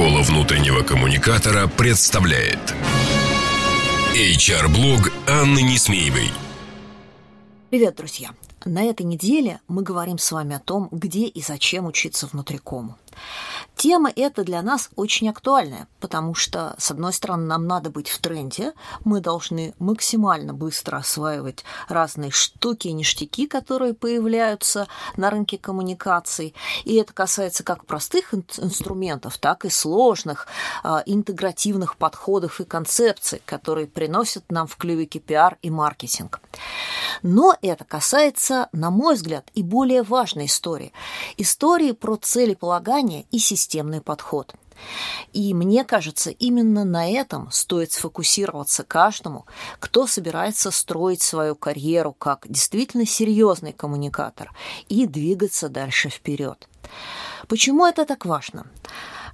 Школа 0.00 0.22
внутреннего 0.22 0.80
коммуникатора 0.80 1.66
представляет 1.68 2.74
HR-блог 4.14 5.12
Анны 5.28 5.60
Несмеевой. 5.60 6.30
Привет, 7.68 7.96
друзья! 7.96 8.30
На 8.64 8.82
этой 8.84 9.02
неделе 9.02 9.60
мы 9.68 9.82
говорим 9.82 10.16
с 10.16 10.32
вами 10.32 10.56
о 10.56 10.58
том, 10.58 10.88
где 10.90 11.26
и 11.26 11.42
зачем 11.42 11.84
учиться 11.84 12.26
внутрикому. 12.26 12.96
Тема 13.80 14.12
эта 14.14 14.44
для 14.44 14.60
нас 14.60 14.90
очень 14.94 15.30
актуальная, 15.30 15.88
потому 16.00 16.34
что, 16.34 16.74
с 16.76 16.90
одной 16.90 17.14
стороны, 17.14 17.46
нам 17.46 17.66
надо 17.66 17.88
быть 17.88 18.10
в 18.10 18.18
тренде, 18.18 18.74
мы 19.06 19.22
должны 19.22 19.72
максимально 19.78 20.52
быстро 20.52 20.98
осваивать 20.98 21.64
разные 21.88 22.30
штуки 22.30 22.88
и 22.88 22.92
ништяки, 22.92 23.46
которые 23.46 23.94
появляются 23.94 24.86
на 25.16 25.30
рынке 25.30 25.56
коммуникаций, 25.56 26.54
и 26.84 26.96
это 26.96 27.14
касается 27.14 27.64
как 27.64 27.86
простых 27.86 28.34
инструментов, 28.34 29.38
так 29.38 29.64
и 29.64 29.70
сложных 29.70 30.46
э, 30.84 30.98
интегративных 31.06 31.96
подходов 31.96 32.60
и 32.60 32.66
концепций, 32.66 33.40
которые 33.46 33.86
приносят 33.86 34.44
нам 34.50 34.66
в 34.66 34.76
клювике 34.76 35.20
пиар 35.20 35.56
и 35.62 35.70
маркетинг. 35.70 36.42
Но 37.22 37.56
это 37.62 37.84
касается, 37.84 38.68
на 38.72 38.90
мой 38.90 39.14
взгляд, 39.14 39.48
и 39.54 39.62
более 39.62 40.02
важной 40.02 40.46
истории. 40.46 40.92
Истории 41.38 41.92
про 41.92 42.16
целеполагание 42.16 43.24
и 43.30 43.38
системный 43.70 44.00
подход. 44.00 44.54
И 45.32 45.54
мне 45.54 45.84
кажется, 45.84 46.30
именно 46.30 46.84
на 46.84 47.08
этом 47.08 47.50
стоит 47.50 47.92
сфокусироваться 47.92 48.82
каждому, 48.82 49.46
кто 49.78 50.06
собирается 50.06 50.70
строить 50.70 51.22
свою 51.22 51.54
карьеру 51.54 52.12
как 52.12 52.46
действительно 52.48 53.06
серьезный 53.06 53.72
коммуникатор 53.72 54.52
и 54.88 55.06
двигаться 55.06 55.68
дальше 55.68 56.08
вперед. 56.08 56.68
Почему 57.46 57.86
это 57.86 58.06
так 58.06 58.24
важно? 58.24 58.66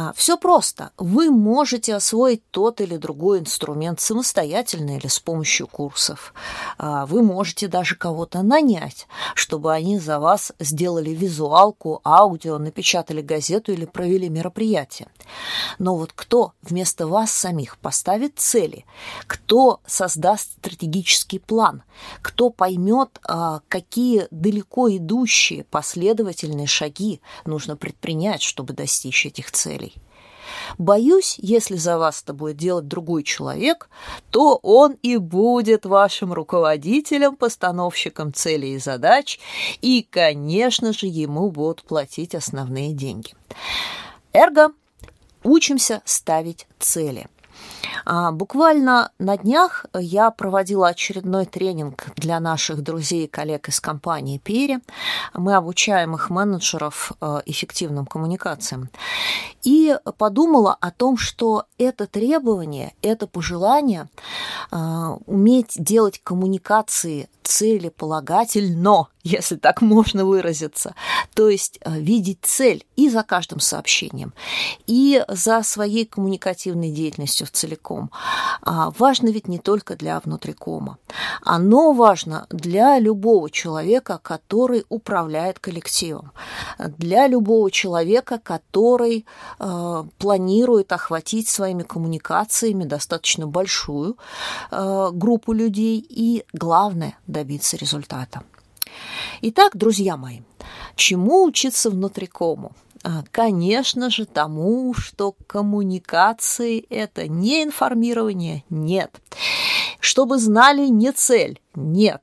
А, 0.00 0.12
Все 0.14 0.38
просто. 0.38 0.92
Вы 0.96 1.28
можете 1.28 1.96
освоить 1.96 2.48
тот 2.52 2.80
или 2.80 2.96
другой 2.96 3.40
инструмент 3.40 3.98
самостоятельно 3.98 4.96
или 4.96 5.08
с 5.08 5.18
помощью 5.18 5.66
курсов. 5.66 6.34
А, 6.78 7.04
вы 7.06 7.20
можете 7.20 7.66
даже 7.66 7.96
кого-то 7.96 8.42
нанять, 8.42 9.08
чтобы 9.34 9.72
они 9.72 9.98
за 9.98 10.20
вас 10.20 10.52
сделали 10.60 11.10
визуалку, 11.10 12.00
аудио, 12.04 12.58
напечатали 12.58 13.22
газету 13.22 13.72
или 13.72 13.86
провели 13.86 14.28
мероприятие. 14.28 15.08
Но 15.80 15.96
вот 15.96 16.12
кто 16.14 16.52
вместо 16.62 17.08
вас 17.08 17.32
самих 17.32 17.76
поставит 17.78 18.38
цели, 18.38 18.84
кто 19.26 19.80
создаст 19.84 20.52
стратегический 20.60 21.40
план, 21.40 21.82
кто 22.22 22.50
поймет, 22.50 23.18
а, 23.24 23.62
какие 23.68 24.28
далеко 24.30 24.88
идущие 24.96 25.64
последовательные 25.64 26.68
шаги 26.68 27.20
нужно 27.44 27.76
предпринять, 27.76 28.42
чтобы 28.42 28.74
достичь 28.74 29.26
этих 29.26 29.50
целей. 29.50 29.87
Боюсь, 30.78 31.36
если 31.38 31.76
за 31.76 31.98
вас 31.98 32.22
это 32.22 32.32
будет 32.32 32.56
делать 32.56 32.88
другой 32.88 33.22
человек, 33.22 33.88
то 34.30 34.58
он 34.62 34.96
и 35.02 35.16
будет 35.16 35.86
вашим 35.86 36.32
руководителем, 36.32 37.36
постановщиком 37.36 38.32
целей 38.32 38.74
и 38.74 38.78
задач, 38.78 39.38
и, 39.80 40.06
конечно 40.08 40.92
же, 40.92 41.06
ему 41.06 41.50
будут 41.50 41.82
платить 41.82 42.34
основные 42.34 42.92
деньги. 42.92 43.34
Эрго, 44.32 44.72
учимся 45.42 46.02
ставить 46.04 46.66
цели– 46.78 47.26
буквально 48.32 49.10
на 49.18 49.36
днях 49.36 49.86
я 49.94 50.30
проводила 50.30 50.88
очередной 50.88 51.46
тренинг 51.46 52.06
для 52.16 52.40
наших 52.40 52.82
друзей 52.82 53.24
и 53.24 53.28
коллег 53.28 53.68
из 53.68 53.80
компании 53.80 54.38
Пере. 54.38 54.80
Мы 55.34 55.54
обучаем 55.54 56.14
их 56.14 56.30
менеджеров 56.30 57.12
э, 57.20 57.40
эффективным 57.46 58.06
коммуникациям. 58.06 58.90
И 59.62 59.96
подумала 60.16 60.76
о 60.80 60.90
том, 60.90 61.16
что 61.16 61.64
это 61.78 62.06
требование, 62.06 62.94
это 63.02 63.26
пожелание 63.26 64.08
э, 64.70 64.76
уметь 65.26 65.74
делать 65.76 66.20
коммуникации 66.22 67.28
целеполагательно, 67.42 69.08
если 69.28 69.56
так 69.56 69.82
можно 69.82 70.24
выразиться. 70.24 70.94
То 71.34 71.48
есть 71.48 71.78
э, 71.84 71.98
видеть 72.00 72.38
цель 72.42 72.84
и 72.96 73.08
за 73.08 73.22
каждым 73.22 73.60
сообщением, 73.60 74.32
и 74.86 75.24
за 75.28 75.62
своей 75.62 76.04
коммуникативной 76.06 76.90
деятельностью 76.90 77.46
в 77.46 77.50
целиком. 77.50 78.10
А, 78.62 78.90
важно 78.98 79.28
ведь 79.28 79.48
не 79.48 79.58
только 79.58 79.96
для 79.96 80.20
внутрикома. 80.20 80.98
Оно 81.42 81.92
важно 81.92 82.46
для 82.50 82.98
любого 82.98 83.50
человека, 83.50 84.18
который 84.22 84.84
управляет 84.88 85.58
коллективом, 85.58 86.32
для 86.78 87.26
любого 87.28 87.70
человека, 87.70 88.38
который 88.42 89.26
э, 89.58 90.04
планирует 90.18 90.92
охватить 90.92 91.48
своими 91.48 91.82
коммуникациями 91.82 92.84
достаточно 92.84 93.46
большую 93.46 94.16
э, 94.70 95.10
группу 95.12 95.52
людей 95.52 96.04
и, 96.08 96.44
главное, 96.52 97.18
добиться 97.26 97.76
результата. 97.76 98.42
Итак, 99.42 99.76
друзья 99.76 100.16
мои, 100.16 100.40
чему 100.96 101.44
учиться 101.44 101.90
внутрикому? 101.90 102.72
А, 103.04 103.22
конечно 103.30 104.10
же, 104.10 104.26
тому, 104.26 104.92
что 104.94 105.34
коммуникации– 105.46 106.84
это 106.90 107.28
не 107.28 107.62
информирование, 107.62 108.64
нет. 108.70 109.20
Чтобы 110.00 110.38
знали 110.38 110.88
не 110.88 111.12
цель, 111.12 111.60
нет. 111.74 112.22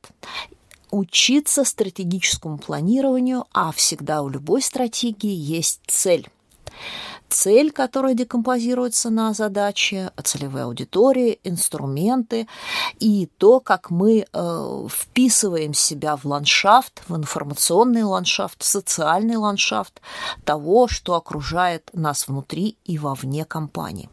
Учиться 0.92 1.64
стратегическому 1.64 2.58
планированию, 2.58 3.46
а 3.53 3.72
всегда 3.72 4.22
у 4.22 4.30
любой 4.30 4.62
стратегии 4.62 5.34
есть 5.34 5.82
цель 5.88 6.28
цель, 7.30 7.72
которая 7.72 8.13
декомпозируется 8.13 9.09
на 9.09 9.34
задачи, 9.34 10.12
целевые 10.24 10.63
аудитории, 10.66 11.40
инструменты 11.44 12.47
и 13.00 13.30
то, 13.38 13.59
как 13.59 13.90
мы 13.90 14.25
э, 14.31 14.88
вписываем 14.90 15.74
себя 15.74 16.16
в 16.16 16.25
ландшафт, 16.25 17.03
в 17.08 17.16
информационный 17.16 18.03
ландшафт, 18.03 18.62
в 18.62 18.66
социальный 18.66 19.38
ландшафт 19.38 20.02
того, 20.44 20.88
что 20.88 21.16
окружает 21.16 21.90
нас 21.94 22.28
внутри 22.28 22.78
и 22.85 22.97
вовне 22.97 23.46
компании. 23.46 24.09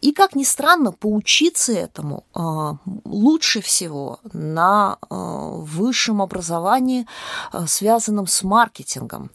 И, 0.00 0.12
как 0.12 0.34
ни 0.34 0.44
странно, 0.44 0.92
поучиться 0.92 1.72
этому 1.72 2.24
э, 2.34 2.90
лучше 3.04 3.60
всего 3.60 4.18
на 4.32 4.96
э, 5.02 5.14
высшем 5.14 6.22
образовании, 6.22 7.06
э, 7.52 7.66
связанном 7.66 8.26
с 8.26 8.42
маркетингом. 8.42 9.30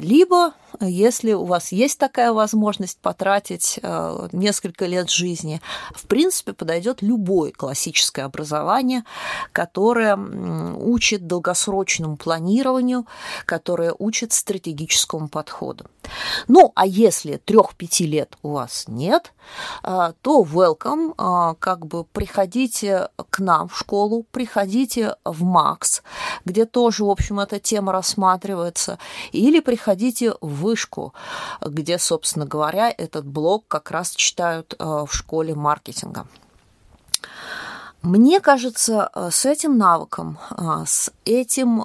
Либо, 0.00 0.54
если 0.80 1.34
у 1.34 1.44
вас 1.44 1.72
есть 1.72 1.98
такая 1.98 2.32
возможность 2.32 2.98
потратить 3.00 3.78
несколько 4.32 4.86
лет 4.86 5.10
жизни, 5.10 5.60
в 5.94 6.06
принципе, 6.06 6.54
подойдет 6.54 7.02
любое 7.02 7.52
классическое 7.52 8.24
образование, 8.24 9.04
которое 9.52 10.16
учит 10.16 11.26
долгосрочному 11.26 12.16
планированию, 12.16 13.06
которое 13.44 13.94
учит 13.98 14.32
стратегическому 14.32 15.28
подходу. 15.28 15.84
Ну, 16.46 16.72
а 16.74 16.86
если 16.86 17.36
трех-пяти 17.36 18.06
лет 18.06 18.36
у 18.42 18.50
вас 18.50 18.84
нет, 18.86 19.32
а, 19.82 20.12
то 20.22 20.42
welcome, 20.42 21.14
а, 21.16 21.54
как 21.54 21.86
бы 21.86 22.04
приходите 22.04 23.08
к 23.30 23.38
нам 23.38 23.68
в 23.68 23.78
школу, 23.78 24.26
приходите 24.30 25.16
в 25.24 25.44
МАКС, 25.44 26.02
где 26.44 26.66
тоже, 26.66 27.04
в 27.04 27.10
общем, 27.10 27.40
эта 27.40 27.58
тема 27.58 27.92
рассматривается, 27.92 28.98
или 29.32 29.60
приходите 29.60 30.34
в 30.40 30.68
Вышку, 30.68 31.14
где, 31.60 31.98
собственно 31.98 32.46
говоря, 32.46 32.92
этот 32.96 33.26
блок 33.26 33.64
как 33.68 33.90
раз 33.90 34.10
читают 34.14 34.74
а, 34.78 35.06
в 35.06 35.14
школе 35.14 35.54
маркетинга. 35.54 36.26
Мне 38.02 38.40
кажется, 38.40 39.10
с 39.30 39.44
этим 39.44 39.76
навыком, 39.76 40.38
с 40.86 41.10
этим 41.24 41.84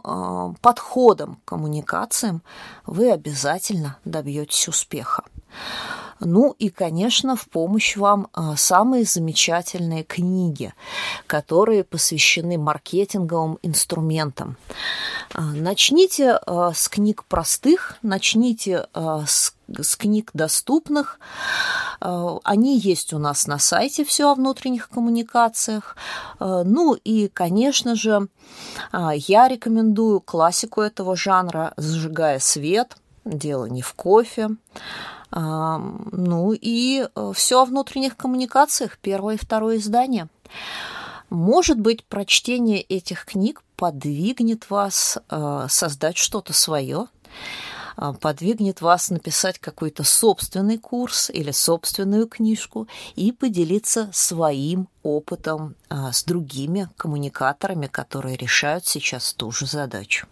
подходом 0.61 1.39
к 1.43 1.49
коммуникациям 1.49 2.43
вы 2.85 3.11
обязательно 3.11 3.97
добьетесь 4.05 4.67
успеха. 4.67 5.23
Ну 6.19 6.55
и, 6.57 6.69
конечно, 6.69 7.35
в 7.35 7.49
помощь 7.49 7.97
вам 7.97 8.27
самые 8.55 9.03
замечательные 9.03 10.03
книги, 10.03 10.73
которые 11.27 11.83
посвящены 11.83 12.57
маркетинговым 12.57 13.57
инструментам. 13.61 14.55
А, 15.33 15.41
начните 15.41 16.39
а, 16.45 16.73
с 16.73 16.89
книг 16.89 17.23
простых, 17.25 17.95
начните 18.01 18.87
с 18.93 19.53
с 19.81 19.95
книг 19.95 20.29
доступных. 20.33 21.19
Они 21.99 22.77
есть 22.77 23.13
у 23.13 23.17
нас 23.17 23.47
на 23.47 23.57
сайте 23.57 24.03
«Все 24.03 24.29
о 24.29 24.35
внутренних 24.35 24.89
коммуникациях». 24.89 25.95
Ну 26.39 26.93
и, 26.93 27.29
конечно 27.29 27.95
же, 27.95 28.27
я 28.91 29.47
рекомендую 29.47 30.19
классику 30.19 30.81
этого 30.81 31.15
жанра 31.15 31.73
«Зажигая 31.77 32.39
свет», 32.39 32.97
«Дело 33.25 33.65
не 33.65 33.81
в 33.81 33.93
кофе», 33.93 34.49
ну 35.31 36.53
и 36.53 37.07
э, 37.15 37.31
все 37.33 37.61
о 37.61 37.65
внутренних 37.65 38.15
коммуникациях, 38.15 38.99
первое 38.99 39.33
и 39.33 39.39
второе 39.39 39.77
издание. 39.77 40.27
Может 41.33 41.79
быть, 41.79 42.05
прочтение 42.05 42.79
этих 42.79 43.25
книг 43.25 43.63
подвигнет 43.75 44.69
вас 44.69 45.17
э, 45.31 45.65
создать 45.67 46.15
что-то 46.15 46.53
свое. 46.53 47.07
а, 47.95 48.13
подвигнет 48.13 48.81
вас 48.81 49.09
написать 49.09 49.57
какой-то 49.57 50.03
собственный 50.03 50.77
курс 50.77 51.31
или 51.31 51.49
собственную 51.49 52.27
книжку 52.27 52.87
и 53.15 53.31
поделиться 53.31 54.11
своим 54.13 54.87
опытом 55.01 55.73
а, 55.89 56.11
с 56.11 56.23
другими 56.23 56.87
коммуникаторами, 56.97 57.87
которые 57.87 58.37
решают 58.37 58.85
сейчас 58.85 59.33
ту 59.33 59.49
же 59.49 59.65
задачу. 59.65 60.27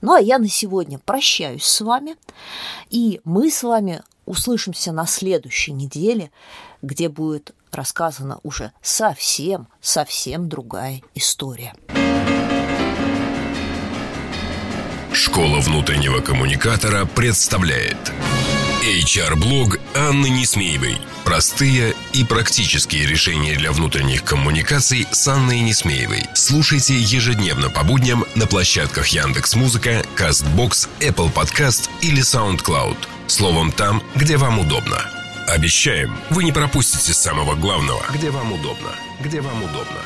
Ну 0.00 0.14
а 0.14 0.20
я 0.20 0.38
на 0.38 0.48
сегодня 0.48 0.98
прощаюсь 0.98 1.64
с 1.64 1.82
вами, 1.82 2.16
и 2.88 3.20
мы 3.24 3.50
с 3.50 3.62
вами 3.62 4.02
услышимся 4.26 4.92
на 4.92 5.06
следующей 5.06 5.72
неделе, 5.72 6.30
где 6.82 7.08
будет 7.08 7.54
рассказана 7.72 8.38
уже 8.42 8.72
совсем, 8.82 9.68
совсем 9.80 10.48
другая 10.48 11.02
история. 11.14 11.74
Школа 15.12 15.60
внутреннего 15.60 16.20
коммуникатора 16.20 17.06
представляет 17.06 17.96
HR-блог 18.84 19.78
Анны 19.94 20.28
Несмеевой. 20.28 20.98
Простые 21.24 21.94
и 22.12 22.22
практические 22.24 23.06
решения 23.06 23.54
для 23.56 23.72
внутренних 23.72 24.24
коммуникаций 24.24 25.06
с 25.10 25.26
Анной 25.26 25.60
Несмеевой. 25.60 26.24
Слушайте 26.34 26.94
ежедневно 26.94 27.70
по 27.70 27.82
будням 27.82 28.24
на 28.34 28.46
площадках 28.46 29.06
Яндекс 29.06 29.54
Музыка, 29.54 30.04
Castbox, 30.16 30.88
Apple 31.00 31.32
Podcast 31.32 31.88
или 32.02 32.20
SoundCloud. 32.20 33.13
Словом, 33.26 33.72
там, 33.72 34.02
где 34.14 34.36
вам 34.36 34.58
удобно. 34.58 34.98
Обещаем, 35.46 36.16
вы 36.30 36.44
не 36.44 36.52
пропустите 36.52 37.12
самого 37.12 37.54
главного, 37.54 38.02
где 38.14 38.30
вам 38.30 38.52
удобно, 38.52 38.90
где 39.20 39.40
вам 39.40 39.62
удобно. 39.62 40.00